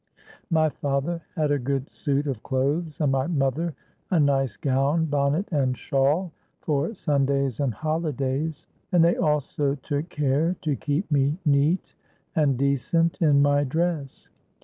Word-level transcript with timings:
My 0.49 0.69
father 0.69 1.21
had 1.35 1.51
a 1.51 1.59
good 1.59 1.93
suit 1.93 2.25
of 2.25 2.41
clothes, 2.41 2.99
and 2.99 3.11
my 3.11 3.27
mother 3.27 3.75
a 4.09 4.19
nice 4.19 4.57
gown, 4.57 5.05
bonnet, 5.05 5.47
and 5.51 5.77
shawl, 5.77 6.31
for 6.59 6.95
Sundays 6.95 7.59
and 7.59 7.71
holidays; 7.71 8.65
and 8.91 9.03
they 9.05 9.15
also 9.15 9.75
took 9.75 10.09
care 10.09 10.55
to 10.63 10.75
keep 10.75 11.11
me 11.11 11.37
neat 11.45 11.93
and 12.35 12.57
decent 12.57 13.21
in 13.21 13.43
my 13.43 13.63
dress. 13.63 14.27